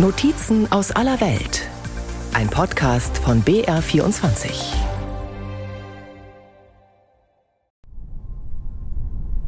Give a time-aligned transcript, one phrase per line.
[0.00, 1.68] Notizen aus aller Welt.
[2.32, 4.76] Ein Podcast von BR24.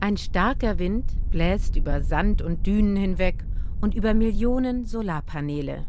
[0.01, 3.45] Ein starker Wind bläst über Sand und Dünen hinweg
[3.81, 5.87] und über Millionen Solarpaneele.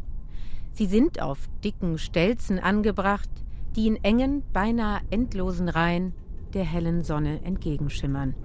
[0.73, 3.31] Sie sind auf dicken Stelzen angebracht,
[3.75, 6.13] die in engen, beinahe endlosen Reihen
[6.53, 8.35] der hellen Sonne entgegenschimmern.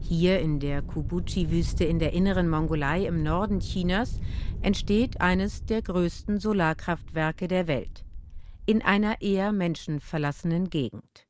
[0.00, 4.20] Hier in der Kubuchi-Wüste in der inneren Mongolei im Norden Chinas
[4.62, 8.04] entsteht eines der größten Solarkraftwerke der Welt.
[8.66, 11.26] In einer eher menschenverlassenen Gegend.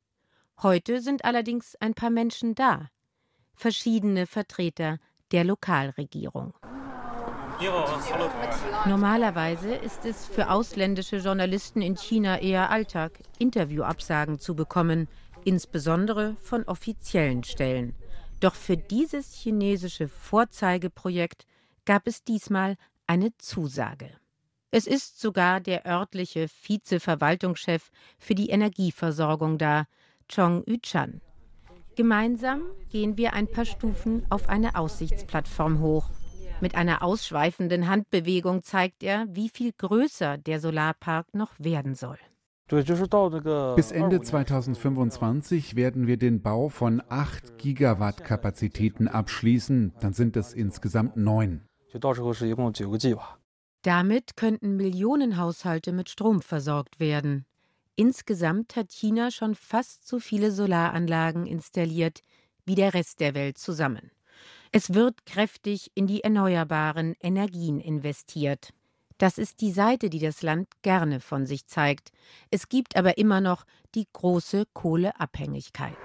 [0.61, 2.89] Heute sind allerdings ein paar Menschen da.
[3.53, 4.97] Verschiedene Vertreter
[5.31, 6.53] der Lokalregierung.
[8.85, 15.07] Normalerweise ist es für ausländische Journalisten in China eher Alltag, Interviewabsagen zu bekommen,
[15.43, 17.95] insbesondere von offiziellen Stellen.
[18.39, 21.45] Doch für dieses chinesische Vorzeigeprojekt
[21.85, 22.75] gab es diesmal
[23.07, 24.11] eine Zusage.
[24.69, 27.89] Es ist sogar der örtliche Vizeverwaltungschef
[28.19, 29.85] für die Energieversorgung da,
[30.29, 31.21] Chong Yuchan.
[31.95, 36.09] Gemeinsam gehen wir ein paar Stufen auf eine Aussichtsplattform hoch.
[36.59, 42.19] Mit einer ausschweifenden Handbewegung zeigt er, wie viel größer der Solarpark noch werden soll.
[42.69, 50.53] Bis Ende 2025 werden wir den Bau von 8 Gigawatt Kapazitäten abschließen, dann sind es
[50.53, 51.61] insgesamt neun.
[53.83, 57.45] Damit könnten Millionen Haushalte mit Strom versorgt werden.
[57.95, 62.21] Insgesamt hat China schon fast so viele Solaranlagen installiert
[62.65, 64.11] wie der Rest der Welt zusammen.
[64.73, 68.73] Es wird kräftig in die erneuerbaren Energien investiert.
[69.17, 72.11] Das ist die Seite, die das Land gerne von sich zeigt.
[72.51, 73.65] Es gibt aber immer noch
[73.95, 75.97] die große Kohleabhängigkeit.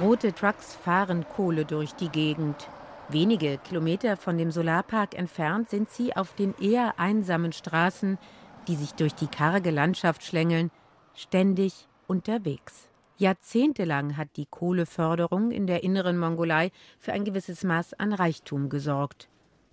[0.00, 2.68] Rote Trucks fahren Kohle durch die Gegend.
[3.10, 8.18] Wenige Kilometer von dem Solarpark entfernt sind sie auf den eher einsamen Straßen,
[8.66, 10.70] die sich durch die karge Landschaft schlängeln,
[11.14, 12.88] ständig unterwegs.
[13.16, 19.28] Jahrzehntelang hat die Kohleförderung in der inneren Mongolei für ein gewisses Maß an Reichtum gesorgt.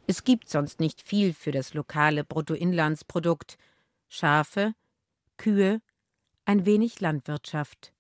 [0.06, 3.58] Es gibt sonst nicht viel für das lokale Bruttoinlandsprodukt.
[4.10, 4.74] Schafe,
[5.38, 5.82] Kühe,
[6.46, 7.94] ein wenig Landwirtschaft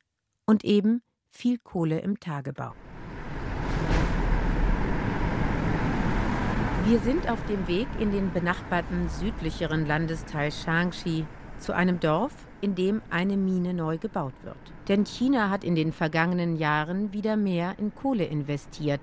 [0.45, 2.73] und eben viel Kohle im Tagebau.
[6.85, 11.25] Wir sind auf dem Weg in den benachbarten südlicheren Landesteil Shaanxi
[11.61, 14.57] zu einem Dorf, in dem eine Mine neu gebaut wird.
[14.87, 19.01] Denn China hat in den vergangenen Jahren wieder mehr in Kohle investiert.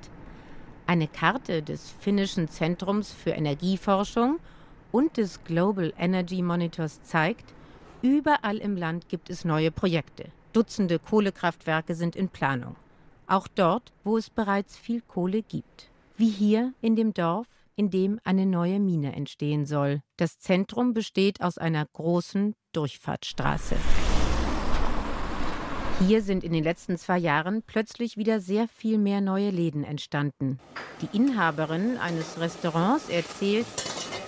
[0.86, 4.38] Eine Karte des finnischen Zentrums für Energieforschung
[4.92, 7.52] und des Global Energy Monitors zeigt,
[8.02, 10.26] überall im Land gibt es neue Projekte.
[10.52, 12.76] Dutzende Kohlekraftwerke sind in Planung.
[13.26, 15.90] Auch dort, wo es bereits viel Kohle gibt.
[16.16, 17.46] Wie hier in dem Dorf
[17.78, 20.00] in dem eine neue Mine entstehen soll.
[20.16, 23.76] Das Zentrum besteht aus einer großen Durchfahrtsstraße.
[26.06, 30.58] Hier sind in den letzten zwei Jahren plötzlich wieder sehr viel mehr neue Läden entstanden.
[31.00, 33.66] Die Inhaberin eines Restaurants erzählt,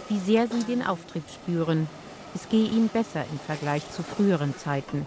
[0.09, 1.89] wie sehr sie den Auftrieb spüren.
[2.35, 5.07] Es gehe ihnen besser im Vergleich zu früheren Zeiten.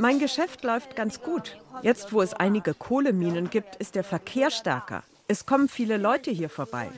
[0.00, 1.58] Mein Geschäft läuft ganz gut.
[1.82, 5.02] Jetzt, wo es einige Kohleminen gibt, ist der Verkehr stärker.
[5.28, 6.88] Es kommen viele Leute hier vorbei.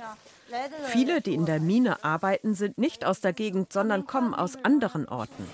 [0.85, 5.09] Viele, die in der Mine arbeiten, sind nicht aus der Gegend, sondern kommen aus anderen
[5.09, 5.49] Orten.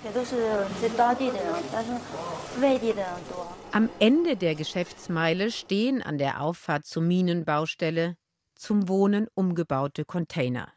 [3.71, 8.15] Am Ende der Geschäftsmeile stehen an der Auffahrt zur Minenbaustelle
[8.53, 10.67] zum Wohnen umgebaute Container.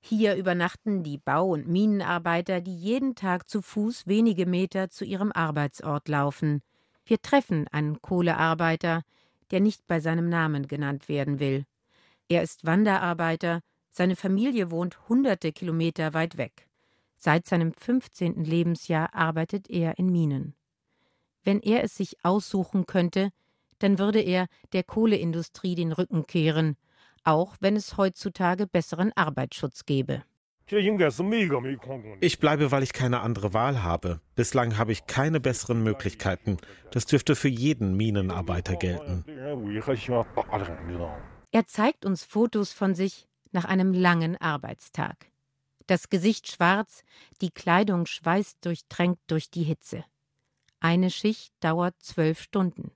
[0.00, 5.32] Hier übernachten die Bau- und Minenarbeiter, die jeden Tag zu Fuß wenige Meter zu ihrem
[5.32, 6.62] Arbeitsort laufen.
[7.04, 9.02] Wir treffen einen Kohlearbeiter,
[9.50, 11.64] der nicht bei seinem Namen genannt werden will.
[12.28, 16.68] Er ist Wanderarbeiter, seine Familie wohnt hunderte Kilometer weit weg.
[17.16, 18.44] Seit seinem 15.
[18.44, 20.54] Lebensjahr arbeitet er in Minen.
[21.42, 23.30] Wenn er es sich aussuchen könnte,
[23.78, 26.76] dann würde er der Kohleindustrie den Rücken kehren
[27.24, 30.22] auch wenn es heutzutage besseren Arbeitsschutz gäbe.
[32.20, 34.20] Ich bleibe, weil ich keine andere Wahl habe.
[34.34, 36.58] Bislang habe ich keine besseren Möglichkeiten.
[36.90, 39.24] Das dürfte für jeden Minenarbeiter gelten.
[41.50, 45.30] Er zeigt uns Fotos von sich nach einem langen Arbeitstag.
[45.86, 47.02] Das Gesicht schwarz,
[47.40, 50.04] die Kleidung schweißdurchtränkt durch die Hitze.
[50.80, 52.90] Eine Schicht dauert zwölf Stunden.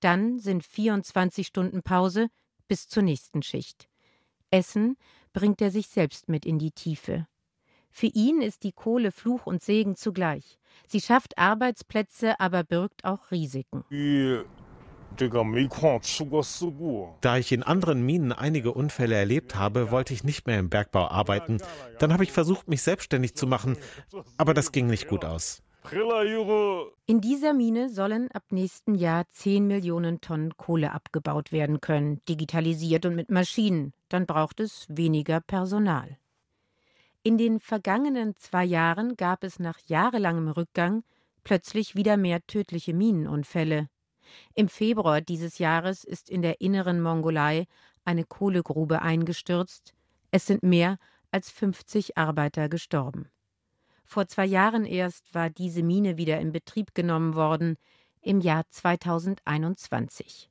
[0.00, 2.26] Dann sind 24 Stunden Pause,
[2.68, 3.88] bis zur nächsten Schicht.
[4.50, 4.96] Essen
[5.32, 7.26] bringt er sich selbst mit in die Tiefe.
[7.90, 10.58] Für ihn ist die Kohle Fluch und Segen zugleich.
[10.88, 13.84] Sie schafft Arbeitsplätze, aber birgt auch Risiken.
[17.20, 21.08] Da ich in anderen Minen einige Unfälle erlebt habe, wollte ich nicht mehr im Bergbau
[21.08, 21.58] arbeiten.
[21.98, 23.76] Dann habe ich versucht, mich selbstständig zu machen,
[24.38, 25.63] aber das ging nicht gut aus.
[27.06, 33.04] In dieser Mine sollen ab nächsten Jahr 10 Millionen Tonnen Kohle abgebaut werden können, digitalisiert
[33.04, 33.92] und mit Maschinen.
[34.08, 36.16] Dann braucht es weniger Personal.
[37.22, 41.04] In den vergangenen zwei Jahren gab es nach jahrelangem Rückgang
[41.44, 43.88] plötzlich wieder mehr tödliche Minenunfälle.
[44.54, 47.66] Im Februar dieses Jahres ist in der inneren Mongolei
[48.06, 49.92] eine Kohlegrube eingestürzt.
[50.30, 50.98] Es sind mehr
[51.30, 53.28] als 50 Arbeiter gestorben.
[54.04, 57.76] Vor zwei Jahren erst war diese Mine wieder in Betrieb genommen worden,
[58.20, 60.50] im Jahr 2021.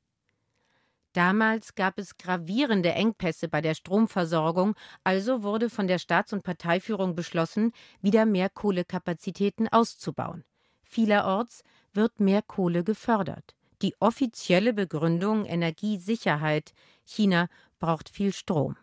[1.12, 4.74] Damals gab es gravierende Engpässe bei der Stromversorgung,
[5.04, 7.72] also wurde von der Staats- und Parteiführung beschlossen,
[8.02, 10.44] wieder mehr Kohlekapazitäten auszubauen.
[10.82, 11.62] Vielerorts
[11.92, 13.54] wird mehr Kohle gefördert.
[13.82, 16.72] Die offizielle Begründung Energiesicherheit.
[17.04, 17.48] China
[17.78, 18.76] braucht viel Strom.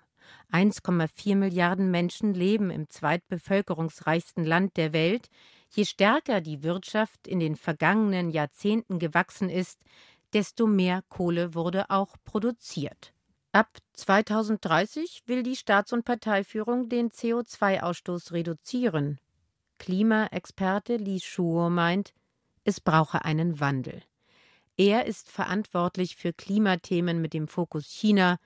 [0.52, 5.30] 1,4 Milliarden Menschen leben im zweitbevölkerungsreichsten Land der Welt.
[5.70, 9.80] Je stärker die Wirtschaft in den vergangenen Jahrzehnten gewachsen ist,
[10.34, 13.14] desto mehr Kohle wurde auch produziert.
[13.54, 19.20] Ab 2030 will die Staats- und Parteiführung den CO2-Ausstoß reduzieren.
[19.78, 22.14] Klimaexperte Li Shuo meint,
[22.64, 24.04] es brauche einen Wandel.
[24.78, 28.38] Er ist verantwortlich für Klimathemen mit dem Fokus China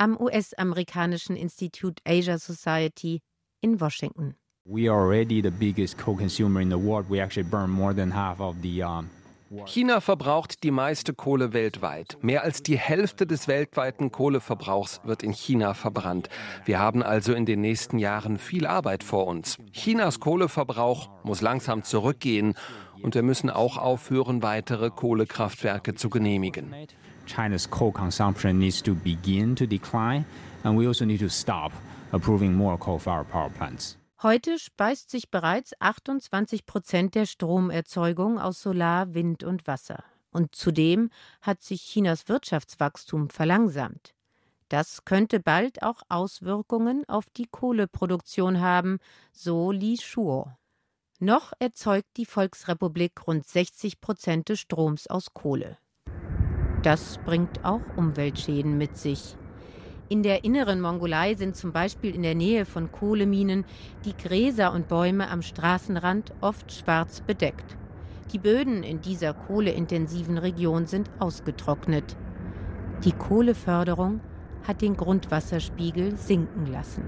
[0.00, 3.20] am US-amerikanischen Institut Asia Society
[3.60, 4.34] in Washington.
[4.64, 7.10] We are already the biggest co-consumer in the world.
[7.10, 9.10] We actually burn more than half of the um
[9.66, 12.16] China verbraucht die meiste Kohle weltweit.
[12.22, 16.28] Mehr als die Hälfte des weltweiten Kohleverbrauchs wird in China verbrannt.
[16.64, 19.56] Wir haben also in den nächsten Jahren viel Arbeit vor uns.
[19.72, 22.54] Chinas Kohleverbrauch muss langsam zurückgehen
[23.02, 26.72] und wir müssen auch aufhören, weitere Kohlekraftwerke zu genehmigen.
[27.34, 30.24] China's coal consumption needs to begin to decline
[30.64, 31.72] and we also need to stop
[32.12, 33.96] approving more coal-fired power plants.
[34.22, 40.04] Heute speist sich bereits 28 Prozent der Stromerzeugung aus Solar, Wind und Wasser.
[40.30, 41.10] Und zudem
[41.40, 44.14] hat sich Chinas Wirtschaftswachstum verlangsamt.
[44.68, 48.98] Das könnte bald auch Auswirkungen auf die Kohleproduktion haben,
[49.32, 50.52] so Li Shuo.
[51.18, 55.78] Noch erzeugt die Volksrepublik rund 60 Prozent des Stroms aus Kohle.
[56.82, 59.36] Das bringt auch Umweltschäden mit sich.
[60.08, 63.64] In der inneren Mongolei sind zum Beispiel in der Nähe von Kohleminen
[64.04, 67.76] die Gräser und Bäume am Straßenrand oft schwarz bedeckt.
[68.32, 72.16] Die Böden in dieser kohleintensiven Region sind ausgetrocknet.
[73.04, 74.20] Die Kohleförderung
[74.66, 77.04] hat den Grundwasserspiegel sinken lassen.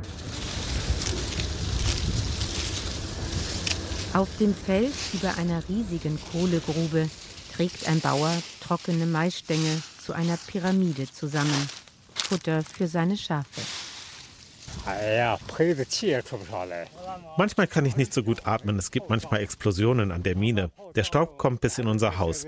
[4.15, 7.09] Auf dem Feld über einer riesigen Kohlegrube
[7.55, 11.69] trägt ein Bauer trockene Maisstängel zu einer Pyramide zusammen.
[12.15, 13.61] Futter für seine Schafe.
[17.37, 18.79] Manchmal kann ich nicht so gut atmen.
[18.79, 20.71] Es gibt manchmal Explosionen an der Mine.
[20.95, 22.47] Der Staub kommt bis in unser Haus.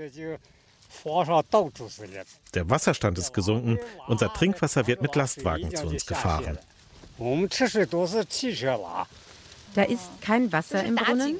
[2.53, 3.79] Der Wasserstand ist gesunken.
[4.07, 6.57] Unser Trinkwasser wird mit Lastwagen zu uns gefahren.
[9.75, 11.37] Da ist kein Wasser im Brunnen?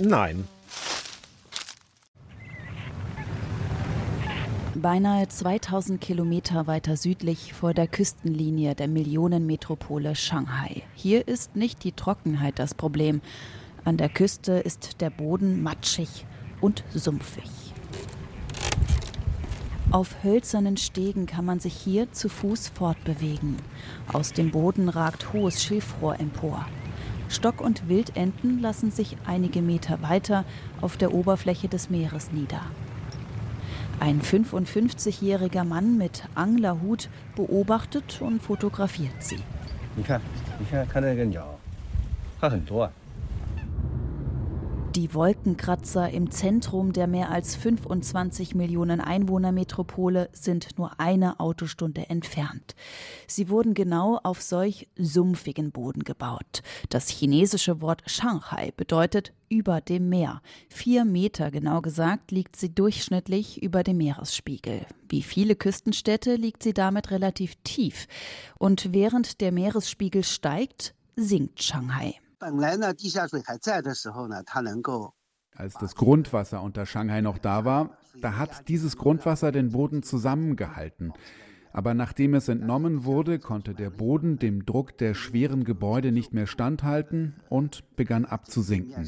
[0.00, 0.48] Nein.
[4.80, 10.82] Beinahe 2000 Kilometer weiter südlich vor der Küstenlinie der Millionenmetropole Shanghai.
[10.94, 13.20] Hier ist nicht die Trockenheit das Problem.
[13.84, 16.26] An der Küste ist der Boden matschig
[16.60, 17.50] und sumpfig.
[19.90, 23.56] Auf hölzernen Stegen kann man sich hier zu Fuß fortbewegen.
[24.12, 26.66] Aus dem Boden ragt hohes Schilfrohr empor.
[27.28, 30.44] Stock- und Wildenten lassen sich einige Meter weiter
[30.80, 32.62] auf der Oberfläche des Meeres nieder.
[34.00, 39.38] Ein 55-jähriger Mann mit Anglerhut beobachtet und fotografiert sie.
[44.96, 52.76] Die Wolkenkratzer im Zentrum der mehr als 25 Millionen Einwohnermetropole sind nur eine Autostunde entfernt.
[53.26, 56.62] Sie wurden genau auf solch sumpfigen Boden gebaut.
[56.90, 60.40] Das chinesische Wort Shanghai bedeutet über dem Meer.
[60.68, 64.86] Vier Meter genau gesagt liegt sie durchschnittlich über dem Meeresspiegel.
[65.08, 68.06] Wie viele Küstenstädte liegt sie damit relativ tief.
[68.60, 72.14] Und während der Meeresspiegel steigt, sinkt Shanghai.
[75.56, 81.12] Als das Grundwasser unter Shanghai noch da war, da hat dieses Grundwasser den Boden zusammengehalten.
[81.72, 86.46] Aber nachdem es entnommen wurde, konnte der Boden dem Druck der schweren Gebäude nicht mehr
[86.46, 89.04] standhalten und begann abzusinken.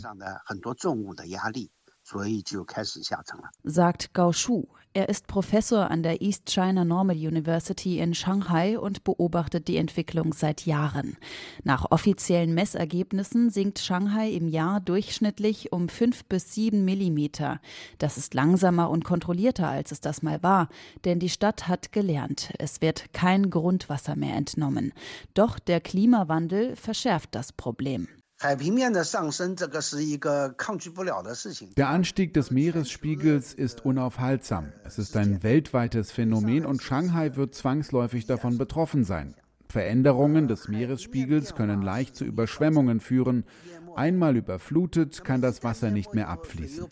[3.62, 4.66] sagt Gao Shu.
[4.96, 10.32] Er ist Professor an der East China Normal University in Shanghai und beobachtet die Entwicklung
[10.32, 11.18] seit Jahren.
[11.64, 17.60] Nach offiziellen Messergebnissen sinkt Shanghai im Jahr durchschnittlich um fünf bis sieben Millimeter.
[17.98, 20.70] Das ist langsamer und kontrollierter, als es das mal war,
[21.04, 24.94] denn die Stadt hat gelernt, es wird kein Grundwasser mehr entnommen.
[25.34, 28.08] Doch der Klimawandel verschärft das Problem.
[31.76, 34.72] Der Anstieg des Meeresspiegels ist unaufhaltsam.
[34.84, 39.34] Es ist ein weltweites Phänomen und Shanghai wird zwangsläufig davon betroffen sein.
[39.68, 43.44] Veränderungen des Meeresspiegels können leicht zu Überschwemmungen führen.
[43.94, 46.86] Einmal überflutet, kann das Wasser nicht mehr abfließen.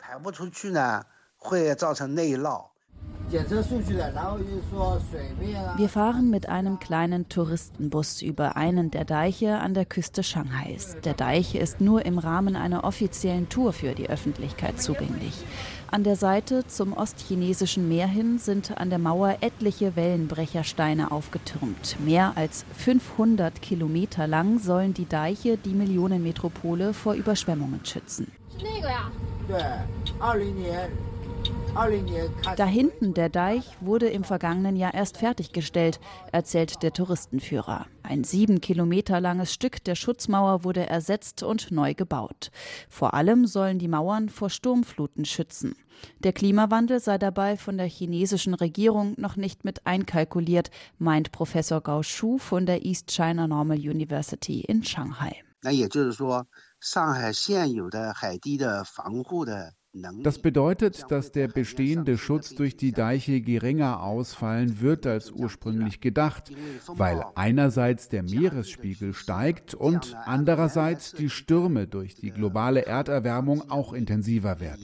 [5.76, 10.97] Wir fahren mit einem kleinen Touristenbus über einen der Deiche an der Küste Shanghais.
[11.04, 15.35] Der Deich ist nur im Rahmen einer offiziellen Tour für die Öffentlichkeit zugänglich.
[15.90, 21.97] An der Seite zum ostchinesischen Meer hin sind an der Mauer etliche Wellenbrechersteine aufgetürmt.
[22.04, 28.33] Mehr als 500 Kilometer lang sollen die Deiche die Millionenmetropole vor Überschwemmungen schützen.
[32.58, 36.00] Da hinten der Deich wurde im vergangenen Jahr erst fertiggestellt,
[36.32, 37.86] erzählt der Touristenführer.
[38.04, 42.51] Ein sieben Kilometer langes Stück der Schutzmauer wurde ersetzt und neu gebaut.
[42.89, 45.75] Vor allem sollen die Mauern vor Sturmfluten schützen.
[46.20, 52.04] Der Klimawandel sei dabei von der chinesischen Regierung noch nicht mit einkalkuliert, meint Professor Gao
[52.04, 55.36] Shu von der East China Normal University in Shanghai.
[55.62, 56.48] 那也就是说，
[56.80, 66.51] 上海现有的海堤的防护的 das bedeutet, dass der bestehende Schutz durch die Deiche geringer ausfallen wird als ursprünglich gedacht,
[66.89, 74.59] weil einerseits der Meeresspiegel steigt und andererseits die Stürme durch die globale Erderwärmung auch intensiver
[74.59, 74.83] werden.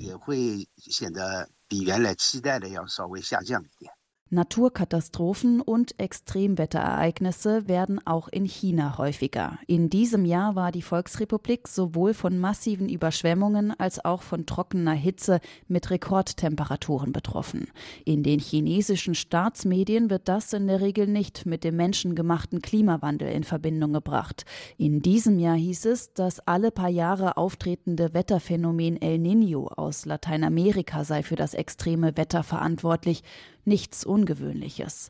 [4.33, 9.59] Naturkatastrophen und Extremwetterereignisse werden auch in China häufiger.
[9.67, 15.41] In diesem Jahr war die Volksrepublik sowohl von massiven Überschwemmungen als auch von trockener Hitze
[15.67, 17.73] mit Rekordtemperaturen betroffen.
[18.05, 23.43] In den chinesischen Staatsmedien wird das in der Regel nicht mit dem menschengemachten Klimawandel in
[23.43, 24.45] Verbindung gebracht.
[24.79, 31.03] In diesem Jahr hieß es, das alle paar Jahre auftretende Wetterphänomen El Niño aus Lateinamerika
[31.03, 33.25] sei für das extreme Wetter verantwortlich
[33.64, 35.10] nichts Ungewöhnliches.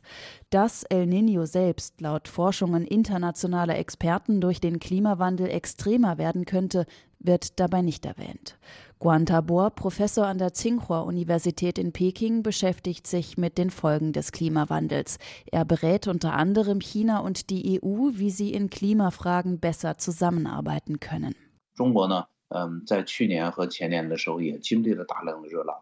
[0.50, 6.86] Dass El Niño selbst laut Forschungen internationaler Experten durch den Klimawandel extremer werden könnte,
[7.18, 8.58] wird dabei nicht erwähnt.
[8.98, 15.18] Guan Tabor, Professor an der Tsinghua-Universität in Peking, beschäftigt sich mit den Folgen des Klimawandels.
[15.52, 21.34] Er berät unter anderem China und die EU, wie sie in Klimafragen besser zusammenarbeiten können.
[21.74, 25.76] 中国呢，嗯，在去年和前年的时候也经历了大量的热浪。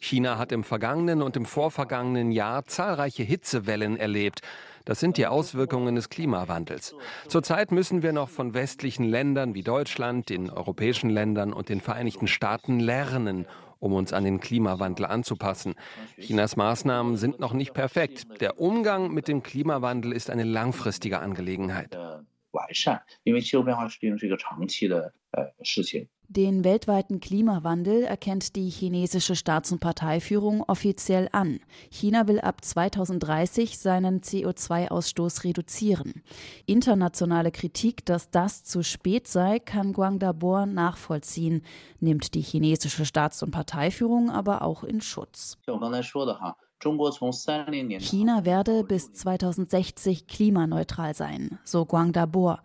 [0.00, 4.40] China hat im vergangenen und im vorvergangenen Jahr zahlreiche Hitzewellen erlebt.
[4.84, 6.94] Das sind die Auswirkungen des Klimawandels.
[7.28, 12.26] Zurzeit müssen wir noch von westlichen Ländern wie Deutschland, den europäischen Ländern und den Vereinigten
[12.26, 13.46] Staaten lernen,
[13.78, 15.74] um uns an den Klimawandel anzupassen.
[16.18, 18.40] Chinas Maßnahmen sind noch nicht perfekt.
[18.40, 21.98] Der Umgang mit dem Klimawandel ist eine langfristige Angelegenheit.
[26.34, 31.60] Den weltweiten Klimawandel erkennt die chinesische Staats- und Parteiführung offiziell an.
[31.90, 36.22] China will ab 2030 seinen CO2-Ausstoß reduzieren.
[36.64, 41.60] Internationale Kritik, dass das zu spät sei, kann Guang Dabor nachvollziehen,
[42.00, 45.58] nimmt die chinesische Staats- und Parteiführung aber auch in Schutz.
[48.00, 52.62] China werde bis 2060 klimaneutral sein, so Guang Dabor.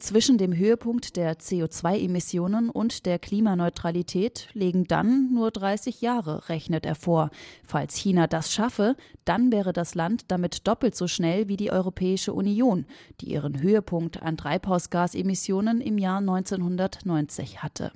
[0.00, 6.94] Zwischen dem Höhepunkt der CO2-Emissionen und der Klimaneutralität liegen dann nur 30 Jahre, rechnet er
[6.94, 7.28] vor.
[7.64, 12.32] Falls China das schaffe, dann wäre das Land damit doppelt so schnell wie die Europäische
[12.32, 12.86] Union,
[13.20, 17.92] die ihren Höhepunkt an Treibhausgasemissionen im Jahr 1990 hatte.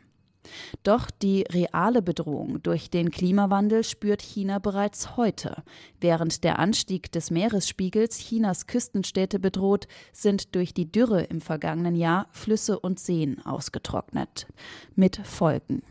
[0.83, 5.63] Doch die reale Bedrohung durch den Klimawandel spürt China bereits heute.
[6.01, 12.29] Während der Anstieg des Meeresspiegels Chinas Küstenstädte bedroht, sind durch die Dürre im vergangenen Jahr
[12.33, 14.47] Flüsse und Seen ausgetrocknet.
[14.95, 15.83] Mit Folgen.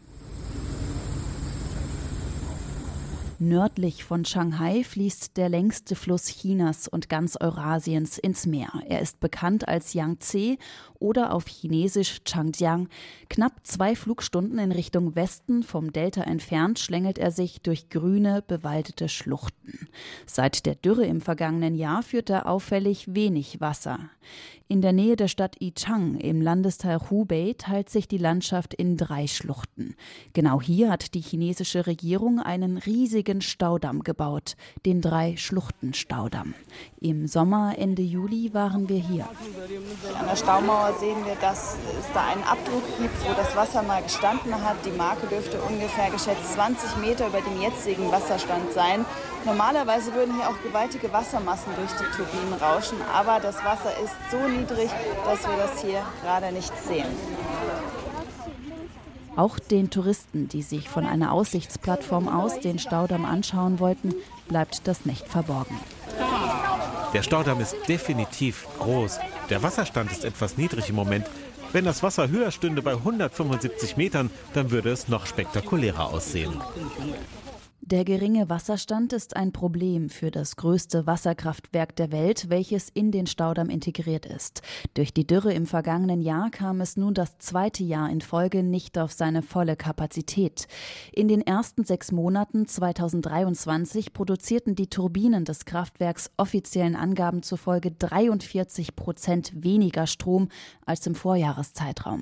[3.43, 8.71] Nördlich von Shanghai fließt der längste Fluss Chinas und ganz Eurasiens ins Meer.
[8.87, 10.57] Er ist bekannt als Yangtze
[11.03, 12.87] oder auf Chinesisch Changjiang.
[13.29, 19.09] Knapp zwei Flugstunden in Richtung Westen vom Delta entfernt schlängelt er sich durch grüne, bewaldete
[19.09, 19.87] Schluchten.
[20.25, 23.99] Seit der Dürre im vergangenen Jahr führt er auffällig wenig Wasser.
[24.69, 29.27] In der Nähe der Stadt Yichang im Landesteil Hubei teilt sich die Landschaft in drei
[29.27, 29.95] Schluchten.
[30.31, 34.55] Genau hier hat die chinesische Regierung einen riesigen Staudamm gebaut,
[34.85, 36.53] den Drei-Schluchten-Staudamm.
[36.99, 39.27] Im Sommer Ende Juli waren wir hier.
[40.17, 44.01] An der Staumauer sehen wir, dass es da einen Abdruck gibt, wo das Wasser mal
[44.01, 44.77] gestanden hat.
[44.85, 49.05] Die Marke dürfte ungefähr geschätzt 20 Meter über dem jetzigen Wasserstand sein.
[49.45, 54.37] Normalerweise würden hier auch gewaltige Wassermassen durch die Turbinen rauschen, aber das Wasser ist so
[54.47, 54.89] niedrig,
[55.25, 57.07] dass wir das hier gerade nicht sehen.
[59.35, 64.13] Auch den Touristen, die sich von einer Aussichtsplattform aus den Staudamm anschauen wollten,
[64.47, 65.79] bleibt das nicht verborgen.
[67.13, 69.19] Der Staudamm ist definitiv groß.
[69.49, 71.25] Der Wasserstand ist etwas niedrig im Moment.
[71.71, 76.53] Wenn das Wasser höher stünde bei 175 Metern, dann würde es noch spektakulärer aussehen.
[77.85, 83.27] Der geringe Wasserstand ist ein Problem für das größte Wasserkraftwerk der Welt, welches in den
[83.27, 84.61] Staudamm integriert ist.
[84.93, 88.97] Durch die Dürre im vergangenen Jahr kam es nun das zweite Jahr in Folge nicht
[88.97, 90.69] auf seine volle Kapazität.
[91.11, 98.95] In den ersten sechs Monaten 2023 produzierten die Turbinen des Kraftwerks offiziellen Angaben zufolge 43
[98.95, 100.47] Prozent weniger Strom
[100.85, 102.21] als im Vorjahreszeitraum.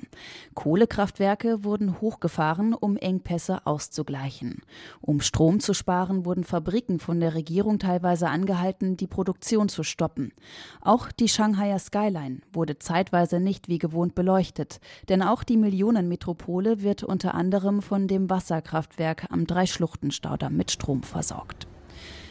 [0.54, 4.62] Kohlekraftwerke wurden hochgefahren, um Engpässe auszugleichen.
[5.00, 9.82] Um Strom Strom zu sparen, wurden Fabriken von der Regierung teilweise angehalten, die Produktion zu
[9.82, 10.32] stoppen.
[10.80, 14.80] Auch die Shanghaier Skyline wurde zeitweise nicht wie gewohnt beleuchtet,
[15.10, 21.66] denn auch die Millionenmetropole wird unter anderem von dem Wasserkraftwerk am Dreischluchtenstaudamm mit Strom versorgt.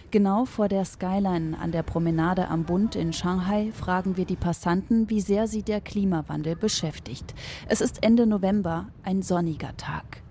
[0.09, 5.11] Genau vor der Skyline an der Promenade am Bund in Shanghai fragen wir die Passanten,
[5.11, 7.35] wie sehr sie der Klimawandel beschäftigt.
[7.67, 10.23] Es ist Ende November, ein sonniger Tag.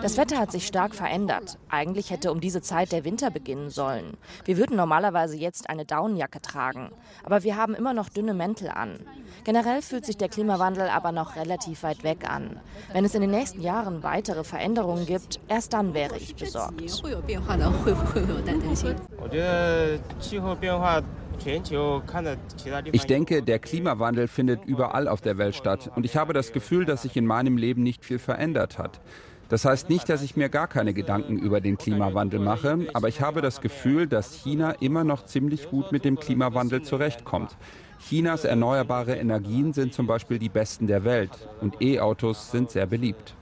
[0.00, 1.58] Das Wetter hat sich stark verändert.
[1.68, 4.16] Eigentlich hätte um diese Zeit der Winter beginnen sollen.
[4.44, 6.90] Wir würden normalerweise jetzt eine Daunenjacke tragen,
[7.24, 9.00] aber wir haben immer noch dünne Mäntel an.
[9.44, 12.60] Generell fühlt sich der Klimawandel aber noch relativ weit weg an.
[12.92, 16.80] Wenn es in den nächsten Jahren weitere Veränderungen gibt, erst dann wäre ich besorgt.
[22.92, 26.84] Ich denke, der Klimawandel findet überall auf der Welt statt und ich habe das Gefühl,
[26.84, 29.00] dass sich in meinem Leben nicht viel verändert hat.
[29.48, 33.20] Das heißt nicht, dass ich mir gar keine Gedanken über den Klimawandel mache, aber ich
[33.20, 37.56] habe das Gefühl, dass China immer noch ziemlich gut mit dem Klimawandel zurechtkommt.
[38.00, 43.34] Chinas erneuerbare Energien sind zum Beispiel die besten der Welt und E-Autos sind sehr beliebt.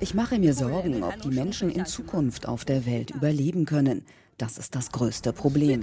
[0.00, 4.04] Ich mache mir Sorgen, ob die Menschen in Zukunft auf der Welt überleben können.
[4.38, 5.82] Das ist das größte Problem.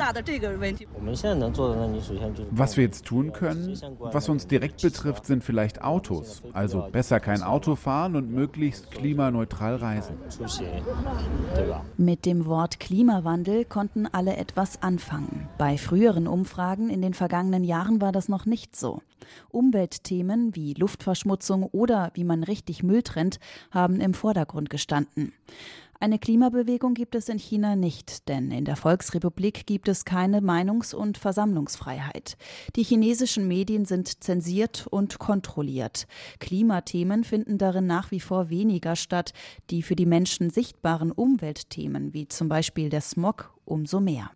[2.52, 6.42] Was wir jetzt tun können, was uns direkt betrifft, sind vielleicht Autos.
[6.54, 10.16] Also besser kein Auto fahren und möglichst klimaneutral reisen.
[11.98, 15.50] Mit dem Wort Klimawandel konnten alle etwas anfangen.
[15.58, 19.02] Bei früheren Umfragen in den vergangenen Jahren war das noch nicht so.
[19.50, 23.40] Umweltthemen wie Luftverschmutzung oder wie man richtig Müll trennt,
[23.72, 25.34] haben im Vordergrund gestanden.
[26.06, 30.94] Eine Klimabewegung gibt es in China nicht, denn in der Volksrepublik gibt es keine Meinungs-
[30.94, 32.38] und Versammlungsfreiheit.
[32.76, 36.06] Die chinesischen Medien sind zensiert und kontrolliert.
[36.40, 39.34] Klimathemen finden darin nach wie vor weniger statt.
[39.72, 44.32] Die für die Menschen sichtbaren Umweltthemen, wie zum Beispiel der Smog umso mehr.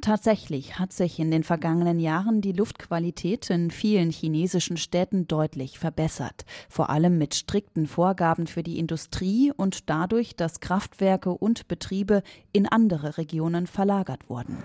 [0.00, 6.44] Tatsächlich hat sich in den vergangenen Jahren die Luftqualität in vielen chinesischen Städten deutlich verbessert,
[6.68, 12.68] vor allem mit strikten Vorgaben für die Industrie und dadurch, dass Kraftwerke und Betriebe in
[12.68, 14.58] andere Regionen verlagert wurden.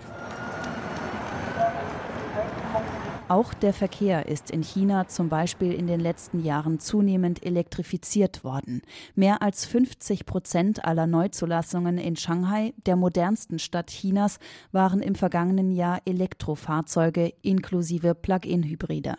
[3.30, 8.82] Auch der Verkehr ist in China zum Beispiel in den letzten Jahren zunehmend elektrifiziert worden.
[9.14, 14.40] Mehr als 50 Prozent aller Neuzulassungen in Shanghai, der modernsten Stadt Chinas,
[14.72, 19.14] waren im vergangenen Jahr Elektrofahrzeuge inklusive Plug-in-Hybride.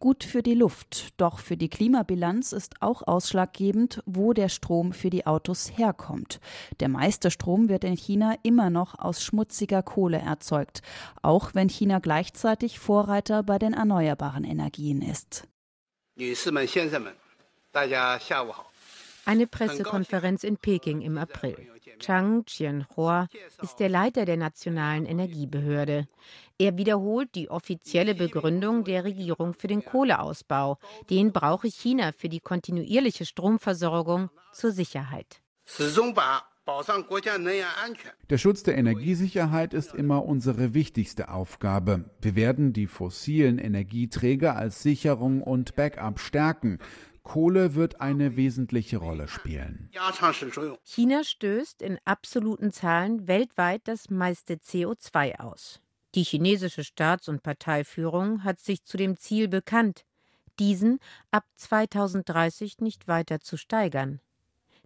[0.00, 5.10] Gut für die Luft, doch für die Klimabilanz ist auch ausschlaggebend, wo der Strom für
[5.10, 6.38] die Autos herkommt.
[6.78, 10.82] Der meiste Strom wird in China immer noch aus schmutziger Kohle erzeugt,
[11.22, 15.48] auch wenn China gleichzeitig Vorreiter bei den erneuerbaren Energien ist.
[19.24, 21.56] Eine Pressekonferenz in Peking im April.
[21.98, 23.28] Chang Chien-hua
[23.62, 26.08] ist der Leiter der Nationalen Energiebehörde.
[26.58, 30.78] Er wiederholt die offizielle Begründung der Regierung für den Kohleausbau.
[31.10, 35.40] Den brauche China für die kontinuierliche Stromversorgung zur Sicherheit.
[38.28, 42.10] Der Schutz der Energiesicherheit ist immer unsere wichtigste Aufgabe.
[42.20, 46.78] Wir werden die fossilen Energieträger als Sicherung und Backup stärken.
[47.28, 49.90] Kohle wird eine wesentliche Rolle spielen.
[50.82, 55.80] China stößt in absoluten Zahlen weltweit das meiste CO2 aus.
[56.14, 60.06] Die chinesische Staats- und Parteiführung hat sich zu dem Ziel bekannt,
[60.58, 64.20] diesen ab 2030 nicht weiter zu steigern.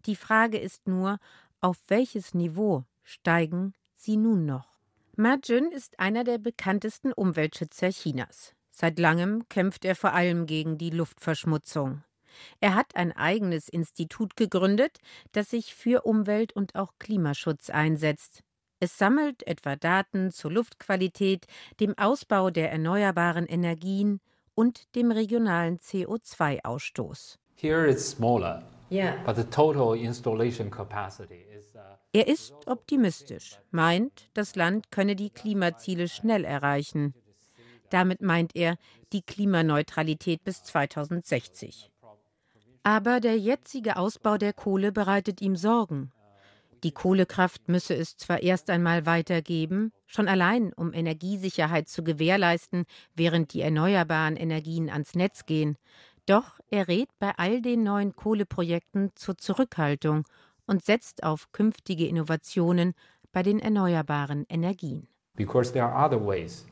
[0.07, 1.19] Die Frage ist nur,
[1.61, 4.81] auf welches Niveau steigen sie nun noch?
[5.17, 8.53] Ma Jun ist einer der bekanntesten Umweltschützer Chinas.
[8.73, 12.03] Seit langem kämpft er vor allem gegen die Luftverschmutzung.
[12.61, 14.99] Er hat ein eigenes Institut gegründet,
[15.33, 18.43] das sich für Umwelt und auch Klimaschutz einsetzt.
[18.81, 21.47] Es sammelt etwa Daten zur Luftqualität,
[21.79, 24.21] dem Ausbau der erneuerbaren Energien
[24.55, 27.39] und dem regionalen CO2-Ausstoß.
[27.55, 29.15] Here it's smaller, yeah.
[29.25, 35.31] but the total installation capacity is uh, er ist optimistisch, meint, das Land könne die
[35.31, 37.15] Klimaziele schnell erreichen.
[37.89, 38.77] Damit meint er
[39.13, 41.92] die Klimaneutralität bis 2060.
[42.83, 46.13] Aber der jetzige Ausbau der Kohle bereitet ihm Sorgen.
[46.83, 53.53] Die Kohlekraft müsse es zwar erst einmal weitergeben, schon allein um Energiesicherheit zu gewährleisten, während
[53.53, 55.77] die erneuerbaren Energien ans Netz gehen,
[56.27, 60.25] doch er rät bei all den neuen Kohleprojekten zur Zurückhaltung
[60.67, 62.95] und setzt auf künftige Innovationen
[63.33, 65.07] bei den erneuerbaren Energien.
[65.37, 66.67] Because there are other ways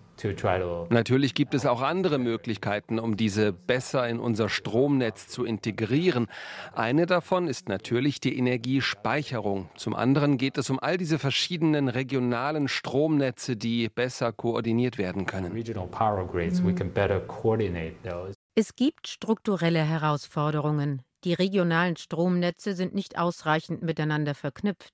[0.90, 6.26] Natürlich gibt es auch andere Möglichkeiten, um diese besser in unser Stromnetz zu integrieren.
[6.72, 9.68] Eine davon ist natürlich die Energiespeicherung.
[9.76, 15.56] Zum anderen geht es um all diese verschiedenen regionalen Stromnetze, die besser koordiniert werden können.
[18.54, 21.02] Es gibt strukturelle Herausforderungen.
[21.24, 24.92] Die regionalen Stromnetze sind nicht ausreichend miteinander verknüpft.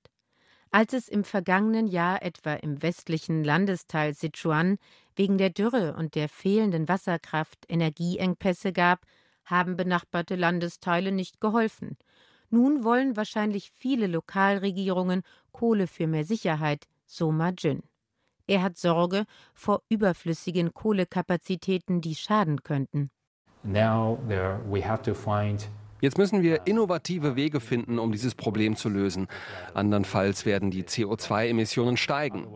[0.73, 4.79] Als es im vergangenen Jahr etwa im westlichen Landesteil Sichuan
[5.17, 9.01] wegen der Dürre und der fehlenden Wasserkraft Energieengpässe gab,
[9.45, 11.97] haben benachbarte Landesteile nicht geholfen.
[12.51, 17.83] Nun wollen wahrscheinlich viele Lokalregierungen Kohle für mehr Sicherheit, so Ma Jun.
[18.47, 19.25] Er hat Sorge
[19.55, 23.11] vor überflüssigen Kohlekapazitäten, die schaden könnten.
[23.65, 25.69] Now there we have to find
[26.01, 29.29] Jetzt müssen wir innovative Wege finden, um dieses Problem zu lösen.
[29.75, 32.47] Andernfalls werden die CO2-Emissionen steigen.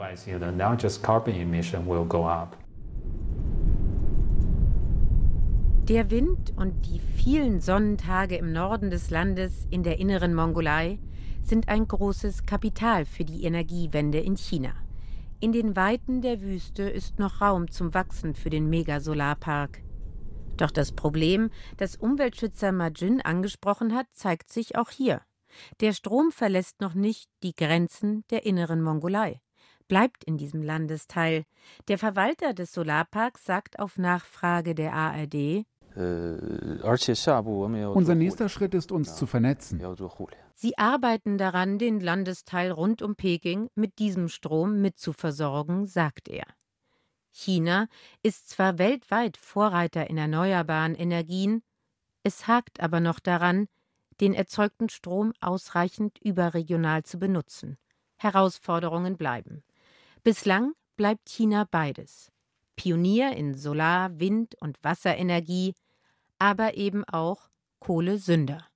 [5.89, 10.99] Der Wind und die vielen Sonnentage im Norden des Landes in der inneren Mongolei
[11.43, 14.73] sind ein großes Kapital für die Energiewende in China.
[15.41, 19.83] In den Weiten der Wüste ist noch Raum zum Wachsen für den Megasolarpark.
[20.61, 25.23] Doch das Problem, das Umweltschützer Majin angesprochen hat, zeigt sich auch hier.
[25.81, 29.41] Der Strom verlässt noch nicht die Grenzen der inneren Mongolei,
[29.89, 31.45] bleibt in diesem Landesteil.
[31.89, 35.65] Der Verwalter des Solarparks sagt auf Nachfrage der ARD,
[35.97, 36.79] äh,
[37.95, 39.83] unser nächster Schritt ist, uns zu vernetzen.
[40.55, 46.45] Sie arbeiten daran, den Landesteil rund um Peking mit diesem Strom mitzuversorgen, sagt er.
[47.33, 47.89] China
[48.23, 51.63] ist zwar weltweit Vorreiter in erneuerbaren Energien,
[52.23, 53.69] es hakt aber noch daran,
[54.21, 57.79] den erzeugten Strom ausreichend überregional zu benutzen.
[58.17, 59.65] Herausforderungen bleiben.
[60.23, 62.31] Bislang bleibt China beides.
[62.77, 65.75] Pionier in Solar-, Wind- und Wasserenergie,
[66.39, 68.70] aber eben auch Kohlesünder.